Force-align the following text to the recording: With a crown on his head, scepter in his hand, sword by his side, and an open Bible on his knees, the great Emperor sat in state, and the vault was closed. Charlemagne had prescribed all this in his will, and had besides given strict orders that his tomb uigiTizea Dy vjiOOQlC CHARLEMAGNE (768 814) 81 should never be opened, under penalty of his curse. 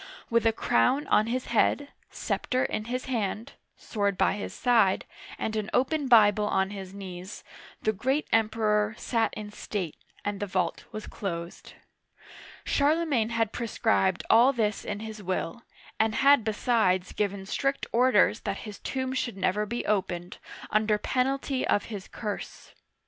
With 0.31 0.47
a 0.47 0.51
crown 0.51 1.05
on 1.09 1.27
his 1.27 1.45
head, 1.53 1.89
scepter 2.09 2.65
in 2.65 2.85
his 2.85 3.05
hand, 3.05 3.53
sword 3.77 4.17
by 4.17 4.33
his 4.33 4.51
side, 4.51 5.05
and 5.37 5.55
an 5.55 5.69
open 5.75 6.07
Bible 6.07 6.47
on 6.47 6.71
his 6.71 6.91
knees, 6.91 7.43
the 7.83 7.93
great 7.93 8.27
Emperor 8.33 8.95
sat 8.97 9.31
in 9.35 9.51
state, 9.51 9.95
and 10.25 10.39
the 10.39 10.47
vault 10.47 10.85
was 10.91 11.05
closed. 11.05 11.73
Charlemagne 12.65 13.29
had 13.29 13.51
prescribed 13.53 14.23
all 14.27 14.51
this 14.53 14.83
in 14.83 15.01
his 15.01 15.21
will, 15.21 15.61
and 15.99 16.15
had 16.15 16.43
besides 16.43 17.13
given 17.13 17.45
strict 17.45 17.85
orders 17.91 18.39
that 18.39 18.57
his 18.61 18.79
tomb 18.79 19.11
uigiTizea 19.11 19.13
Dy 19.13 19.13
vjiOOQlC 19.13 19.13
CHARLEMAGNE 19.13 19.21
(768 19.21 19.21
814) 19.21 19.21
81 19.21 19.21
should 19.21 19.37
never 19.37 19.65
be 19.67 19.85
opened, 19.85 20.37
under 20.71 20.97
penalty 20.97 21.67
of 21.67 21.83
his 21.85 22.07
curse. 22.07 22.73